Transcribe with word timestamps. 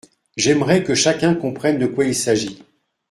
J’aimerais 0.35 0.83
que 0.83 0.95
chacun 0.95 1.35
comprenne 1.35 1.77
de 1.77 1.85
quoi 1.85 2.05
il 2.05 2.15
s’agit. 2.15 2.63